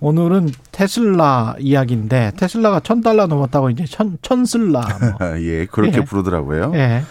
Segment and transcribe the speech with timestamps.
[0.00, 5.36] 오늘은 테슬라 이야기인데 테슬라가 천 달러 넘었다고 이제 천 천슬라 뭐.
[5.40, 6.04] 예, 그렇게 예.
[6.04, 6.72] 부르더라고요.
[6.74, 7.02] 예.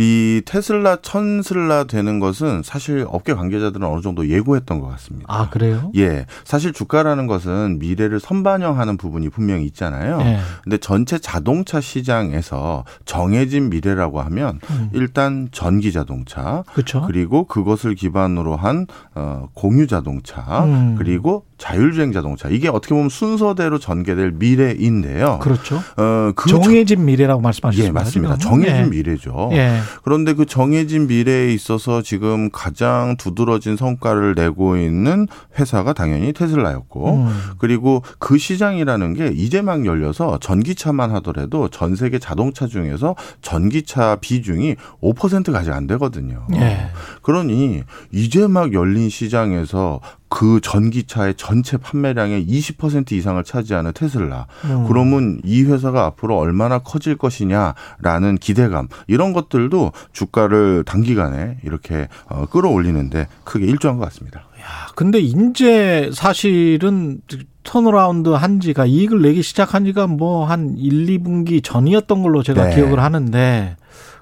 [0.00, 5.26] 이 테슬라 천슬라 되는 것은 사실 업계 관계자들은 어느 정도 예고했던 것 같습니다.
[5.26, 5.90] 아 그래요?
[5.96, 10.20] 예, 사실 주가라는 것은 미래를 선반영하는 부분이 분명히 있잖아요.
[10.20, 10.38] 예.
[10.62, 14.90] 근데 전체 자동차 시장에서 정해진 미래라고 하면 음.
[14.92, 17.02] 일단 전기 자동차, 그쵸?
[17.08, 18.86] 그리고 그것을 기반으로 한
[19.16, 20.94] 어, 공유 자동차, 음.
[20.96, 25.40] 그리고 자율주행 자동차 이게 어떻게 보면 순서대로 전개될 미래인데요.
[25.40, 25.82] 그렇죠.
[25.96, 27.88] 어, 그 정해진 미래라고 말씀하셨습니다.
[27.88, 28.36] 예, 맞습니다.
[28.38, 28.84] 정해진 예.
[28.84, 29.50] 미래죠.
[29.52, 29.80] 예.
[30.04, 35.26] 그런데 그 정해진 미래에 있어서 지금 가장 두드러진 성과를 내고 있는
[35.58, 37.36] 회사가 당연히 테슬라였고 음.
[37.58, 44.76] 그리고 그 시장이라는 게 이제 막 열려서 전기차만 하더라도 전 세계 자동차 중에서 전기차 비중이
[45.02, 46.46] 5%가 아직 안 되거든요.
[46.54, 46.90] 예.
[47.22, 54.46] 그러니 이제 막 열린 시장에서 그 전기차의 전체 판매량의 20% 이상을 차지하는 테슬라.
[54.64, 54.84] 음.
[54.88, 63.26] 그러면 이 회사가 앞으로 얼마나 커질 것이냐라는 기대감 이런 것들도 주가를 단기간에 이렇게 어, 끌어올리는데
[63.44, 64.40] 크게 일조한 것 같습니다.
[64.60, 67.20] 야, 근데 인제 사실은
[67.62, 72.74] turnaround 한 지가 이익을 내기 시작한 지가 뭐 한 1, 2분기 전이었던 걸로 제가 네.
[72.74, 73.76] 기억을 하는데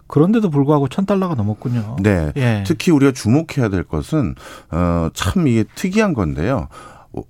[0.06, 1.96] 그런데도 불구하고 천 달러가 넘었군요.
[2.02, 2.32] 네.
[2.36, 2.64] 예.
[2.66, 4.34] 특히 우리가 주목해야 될 것은
[4.70, 6.68] 어참 이게 특이한 건데요.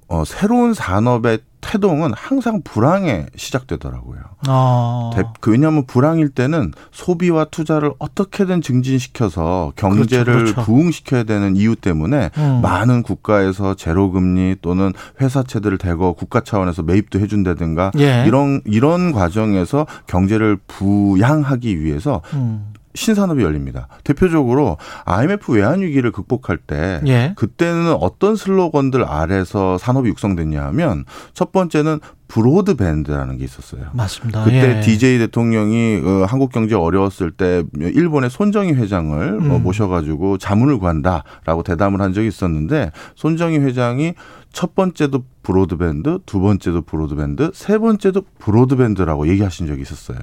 [0.08, 4.20] 어, 새로운 산업의 태동은 항상 불황에 시작되더라고요.
[4.46, 5.10] 아.
[5.40, 10.66] 그 왜냐하면 불황일 때는 소비와 투자를 어떻게든 증진시켜서 경제를 그렇죠, 그렇죠.
[10.66, 12.60] 부흥시켜야 되는 이유 때문에 음.
[12.62, 18.24] 많은 국가에서 제로금리 또는 회사채들을 대거 국가 차원에서 매입도 해준다든가 예.
[18.26, 22.72] 이런 이런 과정에서 경제를 부양하기 위해서 음.
[22.96, 23.88] 신산업이 열립니다.
[24.02, 27.32] 대표적으로 IMF 외환 위기를 극복할 때 예.
[27.36, 33.82] 그때는 어떤 슬로건들 아래서 산업이 육성됐냐 하면 첫 번째는 브로드밴드라는 게 있었어요.
[33.92, 34.44] 맞습니다.
[34.44, 34.80] 그때 예.
[34.80, 39.62] DJ 대통령이 어, 한국 경제 어려웠을 때 일본의 손정희 회장을 어, 음.
[39.62, 44.14] 모셔가지고 자문을 구한다라고 대담을 한 적이 있었는데 손정희 회장이
[44.56, 50.18] 첫 번째도 broadband, 두 번째도 broadband, 세 번째도 broadband라고 얘기하신 적이 있었어요.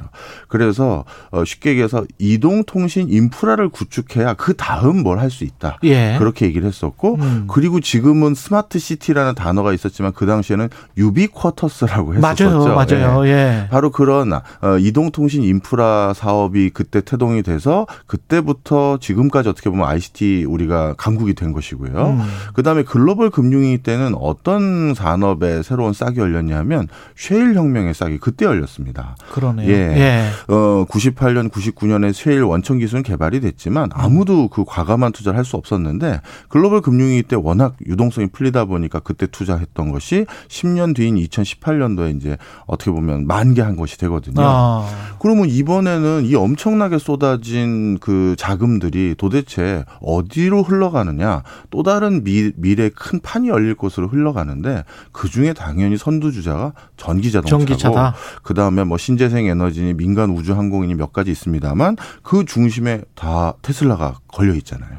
[0.50, 5.78] 그래서 어, 쉽게 얘기해서 이동통신 인프라를 구축해야 그 다음 뭘 할 수 있다.
[5.84, 6.16] 예.
[6.20, 7.46] 그렇게 얘기를 했었고 음.
[7.48, 10.68] 그리고 지금은 smart city라는 단어가 있었지만 그 당시에는
[10.98, 12.50] 유비쿼터스라고 했었죠.
[12.50, 13.28] 맞아요, 맞아요.
[13.28, 13.32] 예.
[13.32, 13.68] 예.
[13.70, 14.42] 바로 그런 어,
[14.80, 22.08] 이동통신 인프라 사업이 그때 태동이 돼서 그때부터 지금까지 어떻게 보면 ICT 우리가 강국이 된 것이고요.
[22.10, 22.22] 음.
[22.56, 29.16] 그다음에 글로벌 금융위 때는 어떤 사 산업에 새로운 싹이 열렸냐면 쉐일 혁명의 싹이 그때 열렸습니다.
[29.32, 29.70] 그러네요.
[29.70, 29.74] 예.
[29.74, 30.30] 예.
[30.48, 36.22] 어 98년 99년에 쉐일 원천 기술은 개발이 됐지만 아무도 그 과감한 투자를 할 수 없었는데
[36.48, 42.92] 글로벌 금융위기 때 워낙 유동성이 풀리다 보니까 그때 투자했던 것이 10년 뒤인 2018년도에 이제 어떻게
[42.92, 44.42] 보면 만개한 것이 되거든요.
[44.42, 44.88] 아.
[45.20, 53.20] 그러면 이번에는 이 엄청나게 쏟아진 그 자금들이 도대체 어디로 흘러가느냐 또 다른 미, 미래 큰
[53.20, 58.16] 판이 열릴 곳으로 흘러가는데 그 중에 당연히 선두주자가 전기 자동차고 전기차다.
[58.44, 64.54] 그다음에 뭐 신재생 에너지니 민간 우주 항공이니 몇 가지 있습니다만 그 중심에 다 테슬라가 걸려
[64.56, 64.92] 있잖아요.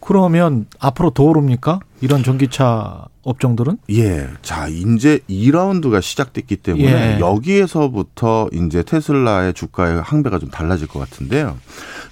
[0.00, 1.80] 그러면 앞으로 더 오릅니까?
[2.00, 3.76] 이런 전기차 업종들은?
[3.90, 4.28] 예.
[4.40, 7.20] 자, 이제 2라운드가 시작됐기 때문에 예.
[7.20, 11.58] 여기에서부터 이제 테슬라의 주가의 항배가 좀 달라질 것 같은데요.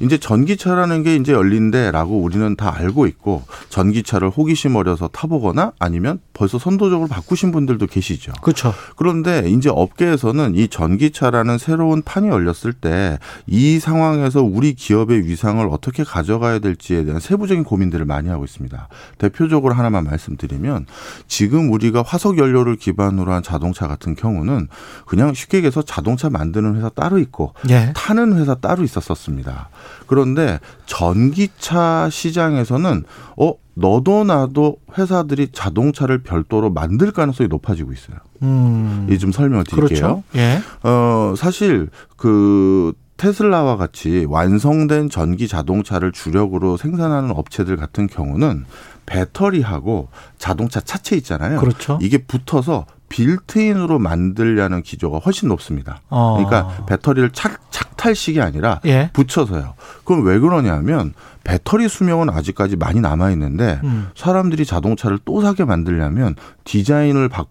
[0.01, 6.59] 이제 전기차라는 게 이제 열린데라고 우리는 다 알고 있고 전기차를 호기심 어려서 타보거나 아니면 벌써
[6.59, 8.33] 선도적으로 바꾸신 분들도 계시죠.
[8.43, 8.75] 그렇죠.
[8.97, 16.05] 그런데 이제 업계에서는 이 전기차라는 새로운 판이 열렸을 때 이 상황에서 우리 기업의 위상을 어떻게
[16.05, 18.89] 가져가야 될지에 대한 세부적인 고민들을 많이 하고 있습니다.
[19.17, 20.87] 대표적으로 하나만 말씀드리면
[21.27, 24.69] 지금 우리가 화석 연료를 기반으로 한 자동차 같은 경우는
[25.07, 27.93] 그냥 쉽게 얘기해서 자동차 만드는 회사 따로 있고 예.
[27.95, 29.71] 타는 회사 따로 있었었습니다.
[30.07, 33.05] 그런데 전기차 시장에서는
[33.37, 38.19] 어 너도 나도 회사들이 자동차를 별도로 만들 가능성이 높아지고 있어요.
[38.43, 39.07] 음.
[39.11, 39.89] 이좀 설명을 드릴게요.
[39.89, 40.23] 그렇죠.
[40.35, 40.61] 예.
[40.83, 48.65] 어 사실 그 테슬라와 같이 완성된 전기 자동차를 주력으로 생산하는 업체들 같은 경우는
[49.09, 51.59] 배터리하고 자동차 차체 있잖아요.
[51.59, 51.99] 그렇죠.
[52.03, 56.03] 이게 붙어서 빌트인으로 만들려는 기조가 훨씬 높습니다.
[56.11, 56.35] 어.
[56.37, 59.11] 그러니까 배터리를 착, 착탈식이 아니라 예.
[59.15, 59.75] 붙여서요.
[60.05, 64.11] 그럼 왜 그러냐면 배터리 수명은 아직까지 많이 남아 있는데 음.
[64.15, 66.35] 사람들이 자동차를 또 사게 만들려면
[66.65, 67.49] 디자인을 바, 바,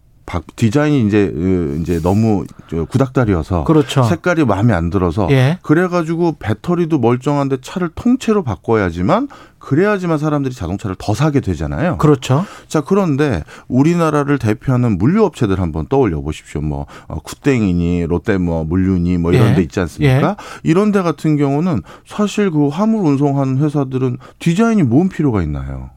[0.55, 1.33] 디자인이 이제
[1.81, 2.45] 이제 너무
[2.89, 4.03] 구닥다리여서 그렇죠.
[4.03, 5.57] 색깔이 마음에 안 들어서 예.
[5.61, 9.29] 그래가지고 배터리도 멀쩡한데 차를 통째로 바꿔야지만
[9.59, 11.97] 그래야지만 사람들이 자동차를 더 사게 되잖아요.
[11.97, 12.45] 그렇죠.
[12.67, 16.61] 자, 그런데 우리나라를 대표하는 물류 업체들 한번 떠올려 보십시오.
[16.61, 19.55] 뭐 어, 쿠땡이니 롯데 뭐 물류니 뭐 이런 예.
[19.55, 20.29] 데 있지 않습니까?
[20.29, 20.35] 예.
[20.63, 25.89] 이런 데 같은 경우는 사실 그 화물 운송하는 회사들은 디자인이 뭔 필요가 있나요?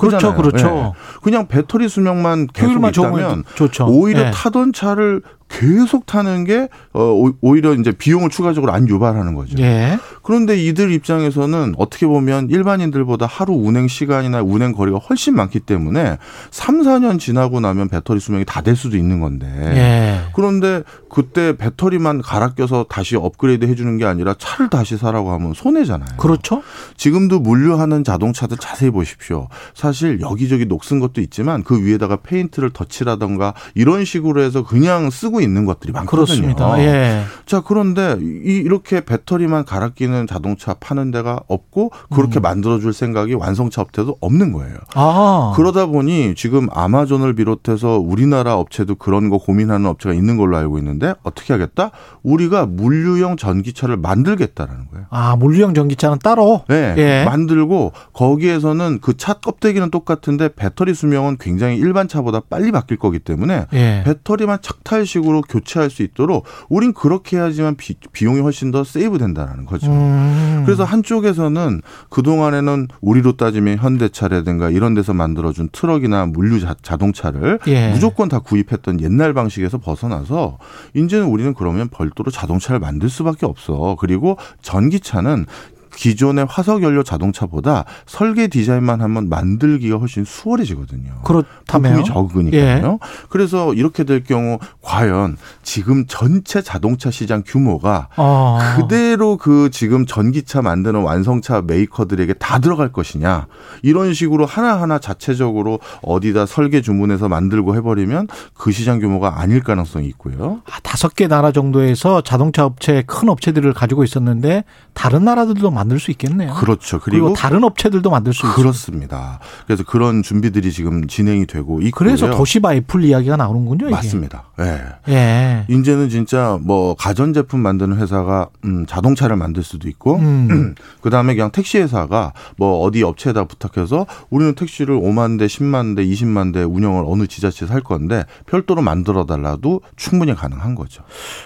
[0.00, 0.66] 그렇죠, 그렇죠.
[0.66, 0.92] 네.
[1.22, 3.86] 그냥 배터리 수명만 계속 있다면 좋죠.
[3.86, 4.30] 오히려 네.
[4.32, 9.56] 타던 차를 계속 타는 게 어, 오히려 이제 비용을 추가적으로 안 유발하는 거죠.
[9.58, 9.98] 예.
[10.22, 16.18] 그런데 이들 입장에서는 어떻게 보면 일반인들보다 하루 운행 시간이나 운행 거리가 훨씬 많기 때문에
[16.50, 19.46] 3, 4년 지나고 나면 배터리 수명이 다 될 수도 있는 건데.
[19.74, 20.20] 예.
[20.34, 25.54] 그런데 그때 배터리만 갈아 껴서 다시 업그레이드 해 주는 게 아니라 차를 다시 사라고 하면
[25.54, 26.18] 손해잖아요.
[26.18, 26.62] 그렇죠.
[26.98, 29.48] 지금도 물류하는 자동차들 자세히 보십시오.
[29.74, 35.64] 사실 여기저기 녹슨 것도 있지만 그 위에다가 페인트를 덧칠하던가 이런 식으로 해서 그냥 쓰고 있는
[35.64, 36.24] 것들이 많거든요.
[36.24, 36.78] 그렇습니다.
[36.82, 37.22] 예.
[37.46, 42.42] 자 그런데 이렇게 배터리만 갈아 끼는 자동차 파는 데가 없고 그렇게 음.
[42.42, 44.74] 만들어줄 생각이 완성차 업체도 없는 거예요.
[44.94, 45.52] 아.
[45.54, 51.14] 그러다 보니 지금 아마존을 비롯해서 우리나라 업체도 그런 거 고민하는 업체가 있는 걸로 알고 있는데
[51.22, 51.92] 어떻게 하겠다?
[52.24, 55.06] 우리가 물류용 전기차를 만들겠다라는 거예요.
[55.10, 56.64] 아 물류용 전기차는 따로?
[56.68, 56.94] 네.
[56.98, 57.24] 예.
[57.24, 63.66] 만들고 거기에서는 그 차 껍데기는 똑같은데 배터리 수명은 굉장히 일반 차보다 빨리 바뀔 거기 때문에
[63.74, 64.02] 예.
[64.06, 67.94] 배터리만 착탈식으로 안정적으로 교체할 수 있도록 우린 그렇게 해야지만 비,
[68.24, 69.90] 용이 훨씬 더 save 된다는 거죠.
[69.90, 70.62] 음.
[70.66, 71.80] 그래서 한쪽에서는
[72.10, 77.90] 그동안에는 우리로 따지면 현대차라든가 이런 데서 만들어준 트럭이나 물류 자, 동차를 예.
[77.92, 80.58] 무조건 다 구입했던 옛날 방식에서 벗어나서
[80.94, 83.96] 이제는 우리는 그러면 별도로 자동차를 만들 수밖에 없어.
[83.98, 85.46] 그리고 전기차는
[85.94, 91.20] 기존의 화석 연료 자동차보다 설계 디자인만 하면 만들기가 훨씬 수월해지거든요.
[91.24, 92.62] 그렇다면 적으니까요.
[92.62, 92.98] 예.
[93.28, 98.76] 그래서 이렇게 될 경우 과연 지금 전체 자동차 시장 규모가 아.
[98.76, 103.46] 그대로 그 지금 전기차 만드는 완성차 메이커들에게 다 들어갈 것이냐
[103.82, 110.62] 이런 식으로 하나하나 자체적으로 어디다 설계 주문해서 만들고 해버리면 그 시장 규모가 아닐 가능성이 있고요.
[110.70, 114.64] 아, 다섯 개 나라 정도에서 자동차 업체 큰 업체들을 가지고 있었는데
[114.94, 116.54] 다른 나라들도 만들 수 있겠네요.
[116.54, 116.98] 그렇죠.
[116.98, 118.70] 그리고, 그리고 다른 업체들도 만들 수 그렇습니다.
[119.10, 119.40] 있습니다.
[119.66, 121.90] 그래서 그런 준비들이 지금 진행이 되고 있고요.
[121.94, 123.86] 그래서 도시바 애플 이야기가 나오는군요.
[123.86, 123.94] 이게.
[123.94, 124.44] 맞습니다.
[124.60, 124.64] 예.
[125.06, 125.66] 네.
[125.68, 125.74] 예.
[125.74, 130.74] 이제는 진짜 뭐 가전 제품 만드는 회사가 음, 자동차를 만들 수도 있고 음.
[131.02, 136.52] 그다음에 그냥 택시 회사가 뭐 어디 업체에다 부탁해서 우리는 택시를 5만 대, 10만 대, 20만
[136.52, 141.02] 대 운영을 어느 지자체에서 할 건데 별도로 만들어 달라도 충분히 가능한 거죠.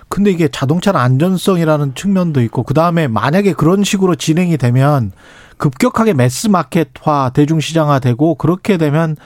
[0.09, 5.13] 근데 이게 자동차 는 안전성이라는 측면도 있고 그다음에 만약에 그런 식으로 진행이 되면
[5.59, 9.17] 급격하게 매스 마켓화 대중시장화 되고 그렇게 되면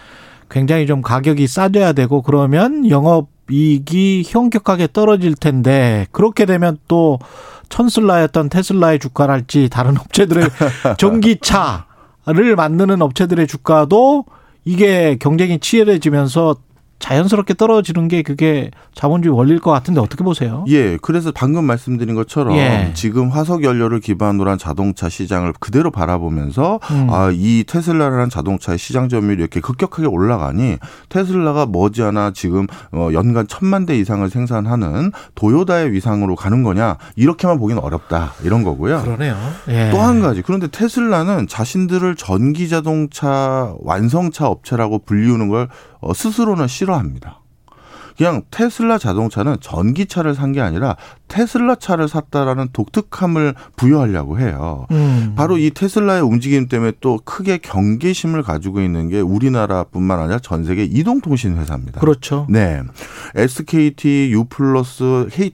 [0.51, 7.21] 굉장히 좀 가격이 싸져야 되고 그러면 영업 이익이 현격하게 떨어질 텐데 그렇게 되면 또
[7.69, 10.49] 천슬라였던 테슬라의 주가랄지 다른 업체들의
[10.99, 14.25] 전기차를 만드는 업체들의 주가도
[14.65, 16.57] 이게 경쟁이 치열해지면서
[16.99, 20.65] 자연스럽게 떨어지는 게 그게 자본주의 원리일 것 같은데 어떻게 보세요?
[20.69, 22.91] 예, 그래서 방금 말씀드린 것처럼 예.
[22.95, 27.07] 지금 화석 연료를 기반으로 한 자동차 시장을 그대로 바라보면서 음.
[27.11, 30.79] 아, 이 테슬라라는 자동차의 시장 점유율이 이렇게 급격하게 올라가니
[31.09, 37.81] 테슬라가 머지않아 지금 어, 연간 천만 대 이상을 생산하는 도요다의 위상으로 가는 거냐 이렇게만 보기는
[37.81, 39.03] 어렵다 이런 거고요.
[39.03, 39.37] 그러네요.
[39.69, 39.91] 예.
[39.93, 47.41] 또한 가지 그런데 테슬라는 자신들을 전기 자동차 완성차 업체라고 불리우는 걸 어, 스스로는 싫어합니다.
[48.17, 50.97] 그냥 테슬라 자동차는 전기차를 산 게 아니라
[51.29, 54.87] 테슬라 차를 샀다라는 독특함을 부여하려고 해요.
[54.91, 55.35] 음.
[55.37, 60.85] 바로 이 테슬라의 움직임 때문에 또 크게 경계심을 가지고 있는 게 우리나라뿐만 아니라 전 세계
[60.85, 62.01] 이동통신 회사입니다.
[62.01, 62.47] 그렇죠.
[62.49, 62.83] 네.
[63.35, 64.47] SKT, U+,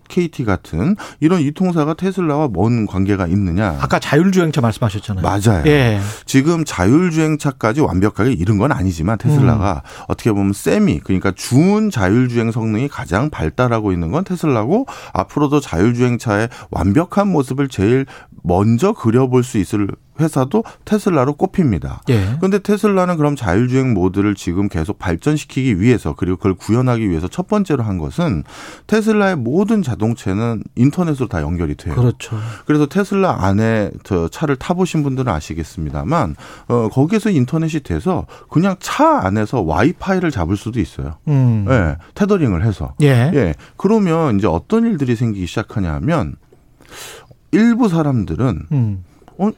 [0.09, 3.77] KT 같은 이런 이통사가 테슬라와 뭔 관계가 있느냐?
[3.81, 5.23] 아까 자율주행차 말씀하셨잖아요.
[5.23, 5.65] 맞아요.
[5.67, 6.01] 예.
[6.27, 10.05] 지금 자율주행차까지 완벽하게 이른 건 아니지만 테슬라가 음.
[10.09, 17.29] 어떻게 보면 세미 그러니까 준 자율주행 성능이 가장 발달하고 있는 건 테슬라고 앞으로도 자율주행차의 완벽한
[17.29, 18.07] 모습을 제일
[18.43, 19.89] 먼저 그려볼 수 있을
[20.21, 22.03] 회사도 테슬라로 꼽힙니다.
[22.11, 22.37] 예.
[22.37, 27.83] 그런데 테슬라는 그럼 자율주행 모드를 지금 계속 발전시키기 위해서 그리고 그걸 구현하기 위해서 첫 번째로
[27.83, 28.45] 한 것은
[28.87, 31.95] 테슬라의 모든 자동차는 인터넷으로 다 연결이 돼요.
[31.95, 32.39] 그렇죠.
[32.67, 36.37] 그래서 테슬라 안에 저 차를 타보신 분들은 아시겠습니다만
[36.69, 41.17] 어, 거기에서 인터넷이 돼서 그냥 차 안에서 와이파이를 잡을 수도 있어요.
[41.29, 41.67] 음.
[41.69, 42.95] 예, 테더링을 해서.
[43.03, 43.31] 예.
[43.35, 43.55] 예.
[43.77, 46.37] 그러면 이제 어떤 일들이 생기기 시작하냐면
[47.53, 49.05] 일부 사람들은 음.
[49.39, 49.51] 어,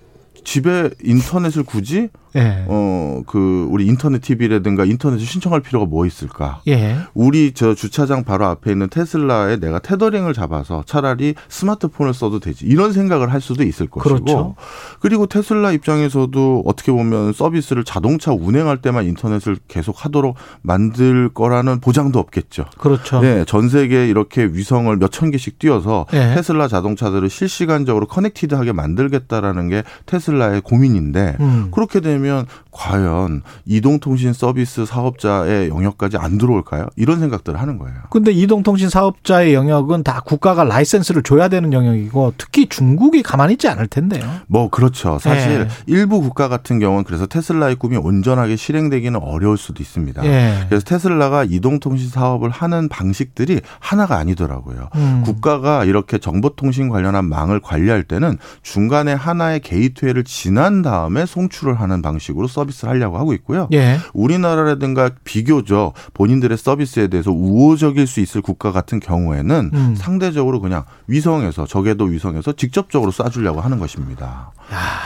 [0.47, 2.65] 집에 인터넷을 굳이 예.
[2.69, 6.61] 어그 우리 인터넷 TV라든가 인터넷을 신청할 필요가 뭐 있을까?
[6.69, 6.97] 예.
[7.15, 12.93] 우리 저 주차장 바로 앞에 있는 테슬라에 내가 테더링을 잡아서 차라리 스마트폰을 써도 되지 이런
[12.93, 14.55] 생각을 할 수도 있을 것이고 그렇죠.
[15.01, 22.19] 그리고 테슬라 입장에서도 어떻게 보면 서비스를 자동차 운행할 때만 인터넷을 계속 하도록 만들 거라는 보장도
[22.21, 22.67] 없겠죠.
[22.79, 23.21] 그렇죠.
[23.21, 26.35] 네, 전 세계에 이렇게 위성을 몇 천 개씩 띄워서 예.
[26.35, 31.69] 테슬라 자동차들을 실시간적으로 커넥티드하게 만들겠다라는 게 테슬라의 고민인데 음.
[31.73, 36.87] 그렇게 되면 되면 과연 이동통신 서비스 사업자의 영역까지 안 들어올까요?
[36.97, 37.97] 이런 생각들을 하는 거예요.
[38.11, 43.87] 근데 이동통신 사업자의 영역은 다 국가가 라이센스를 줘야 되는 영역이고 특히 중국이 가만히 있지 않을
[43.87, 44.23] 텐데요.
[44.47, 45.19] 뭐 그렇죠.
[45.19, 45.69] 사실 네.
[45.87, 50.23] 일부 국가 같은 경우는 그래서 테슬라의 꿈이 온전하게 실행되기는 어려울 수도 있습니다.
[50.23, 50.65] 네.
[50.69, 54.91] 그래서 테슬라가 이동통신 사업을 하는 방식들이 하나가 아니더라고요.
[54.97, 55.23] 음.
[55.25, 62.47] 국가가 이렇게 정보통신 관련한 망을 관리할 때는 중간에 하나의 gateway를 지난 다음에 송출을 하는 방식으로
[62.47, 63.69] 서비스를 하려고 하고 있고요.
[63.73, 63.99] 예.
[64.15, 69.95] 우리나라라든가 비교적 본인들의 서비스에 대해서 우호적일 수 있을 국가 같은 경우에는 음.
[69.97, 74.53] 상대적으로 그냥 위성에서 저궤도 위성에서 직접적으로 쏴주려고 하는 것입니다.
[74.73, 75.06] 야.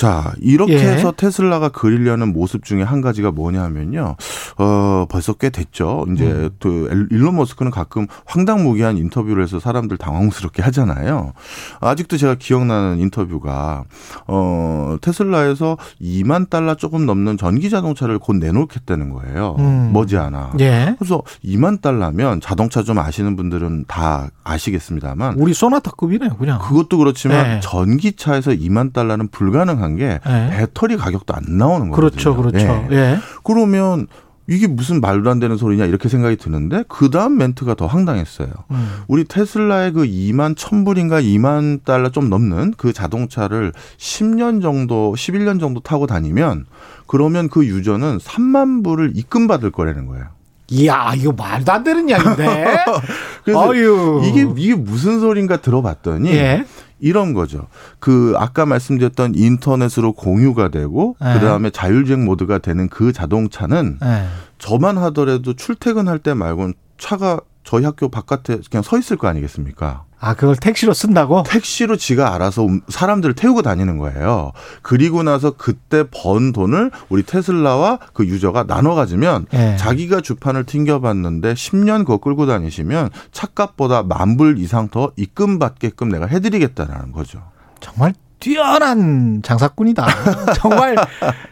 [0.00, 0.78] 자, 이렇게 예.
[0.78, 4.16] 해서 테슬라가 그리려는 모습 중에 한 가지가 뭐냐면요.
[4.56, 6.06] 어, 벌써 꽤 됐죠.
[6.10, 6.50] 이제 음.
[6.58, 11.34] 그 일론 머스크는 가끔 황당무계한 인터뷰를 해서 사람들 당황스럽게 하잖아요.
[11.82, 13.84] 아직도 제가 기억나는 인터뷰가
[14.26, 19.56] 어, 테슬라에서 2만 달러 조금 넘는 전기 자동차를 곧 내놓겠다는 거예요.
[19.58, 19.90] 음.
[19.92, 20.54] 머지않아.
[20.60, 20.94] 예.
[20.98, 26.58] 그래서 2만 달러면 자동차 좀 아시는 분들은 다 아시겠습니다만 우리 소나타급이네요, 그냥.
[26.58, 27.60] 그것도 그렇지만 예.
[27.60, 30.50] 전기차에서 2만 달러는 불가능한 중요한 게 네.
[30.50, 32.10] 배터리 가격도 안 나오는 거거든요.
[32.10, 32.86] 그렇죠, 그렇죠.
[32.90, 32.96] 예.
[32.96, 33.18] 예.
[33.42, 34.06] 그러면
[34.46, 38.48] 이게 무슨 말도 안 되는 소리냐 이렇게 생각이 드는데 그 다음 멘트가 더 황당했어요.
[38.72, 38.88] 음.
[39.06, 45.80] 우리 테슬라의 그 2만 1000불인가 2만 달러 좀 넘는 그 자동차를 10년 정도, 11년 정도
[45.80, 46.66] 타고 다니면
[47.06, 50.26] 그러면 그 유저는 3만 불을 입금 받을 거라는 거예요.
[50.72, 52.64] 이야, 이거 말도 안 되는 이야기인데.
[53.44, 54.22] 그래서 어휴.
[54.24, 56.64] 이게 이게 무슨 소린가 들어봤더니 예.
[57.00, 57.66] 이런 거죠.
[57.98, 61.34] 그 아까 말씀드렸던 인터넷으로 공유가 되고 네.
[61.34, 64.26] 그다음에 자율주행 모드가 되는 그 자동차는 네.
[64.58, 70.04] 저만 하더라도 출퇴근할 때 말고는 차가 저희 학교 바깥에 그냥 서 있을 거 아니겠습니까?
[70.20, 71.44] 아, 그걸 택시로 쓴다고?
[71.44, 74.52] 택시로 지가 알아서 사람들을 태우고 다니는 거예요.
[74.82, 79.76] 그리고 나서 그때 번 돈을 우리 테슬라와 그 유저가 나눠 가지면 네.
[79.78, 87.12] 자기가 주판을 튕겨봤는데 10년 그거 끌고 다니시면 차값보다 만불 이상 더 입금 받게끔 내가 해드리겠다라는
[87.12, 87.42] 거죠.
[87.80, 90.06] 정말 뛰어난 장사꾼이다.
[90.56, 90.96] 정말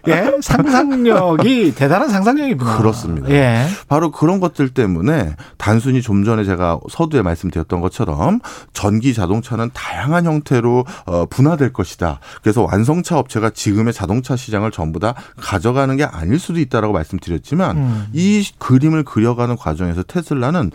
[0.08, 2.78] 예 상상력이 대단한 상상력이구나.
[2.78, 3.30] 그렇습니다.
[3.30, 3.66] 예.
[3.88, 8.40] 바로 그런 것들 때문에 단순히 좀 전에 제가 서두에 말씀드렸던 것처럼
[8.72, 12.20] 전기 자동차는 다양한 형태로 어, 분화될 것이다.
[12.42, 18.06] 그래서 완성차 업체가 지금의 자동차 시장을 전부 다 가져가는 게 아닐 수도 있다라고 말씀드렸지만 음.
[18.12, 20.70] 이 그림을 그려가는 과정에서 테슬라는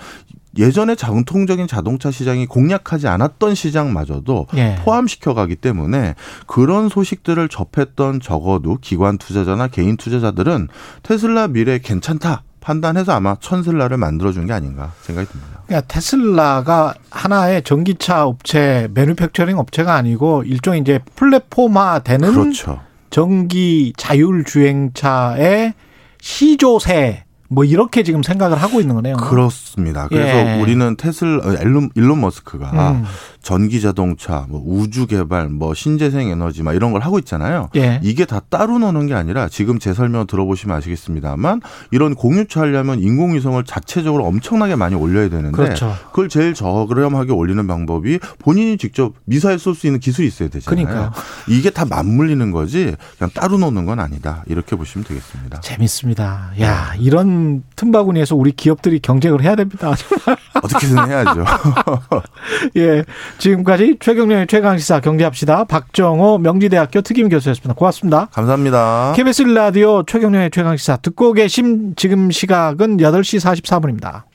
[0.58, 4.76] 예전에 전통적인 자동차 시장이 공략하지 않았던 시장마저도 예.
[4.84, 10.68] 포함시켜 가기 때문에 그런 소식들을 접했던 적어도 기관 투자자나 개인 투자자들은
[11.02, 12.44] 테슬라 미래 괜찮다.
[12.64, 15.60] 판단해서 아마 천슬라를 만들어준 게 아닌가 생각이 듭니다.
[15.66, 22.80] 그러니까 테슬라가 하나의 전기차 업체, 매뉴팩처링 업체가 아니고 일종의 이제 플랫폼화 되는 그렇죠.
[23.10, 25.74] 전기 자율주행차의
[26.22, 27.23] 시조세
[27.54, 29.18] 뭐 이렇게 지금 생각을 하고 있는 거네요.
[29.18, 30.08] 그렇습니다.
[30.08, 30.62] 그래서 예.
[30.62, 33.04] 우리는 테슬라 일론, 일론 머스크가 음.
[33.42, 37.70] 전기 자동차, 뭐 우주 개발, 뭐 신재생 에너지 막 이런 걸 하고 있잖아요.
[37.76, 38.00] 예.
[38.02, 43.62] 이게 다 따로 노는 게 아니라 지금 제 설명 들어보시면 아시겠습니다만 이런 공유차 하려면 인공위성을
[43.66, 45.94] 자체적으로 엄청나게 많이 올려야 되는데 그렇죠.
[46.08, 50.86] 그걸 제일 저렴하게 올리는 방법이 본인이 직접 미사일 쏠 수 있는 기술이 있어야 되잖아요.
[50.86, 51.14] 그러니까
[51.48, 54.44] 이게 다 맞물리는 거지 그냥 따로 노는 건 아니다.
[54.46, 55.62] 이렇게 보시면 되겠습니다.
[55.62, 56.52] 재밌습니다.
[56.62, 57.43] 야, 이런
[57.76, 59.94] 틈바구니에서 우리 기업들이 경쟁을 해야 됩니다.
[60.62, 61.46] 어떻게든 해야죠.
[62.78, 63.04] 예.
[63.38, 65.66] 지금까지 최경련의 최강시사 경제합시다.
[65.66, 67.74] 박정호 명지대학교 특임 교수였습니다.
[67.74, 68.28] 고맙습니다.
[68.32, 69.14] 감사합니다.
[69.16, 74.33] KBS 라디오 최경련의 최강시사 듣고 계신 지금 시각은 8시 44분입니다.